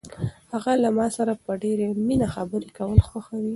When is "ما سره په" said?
0.97-1.51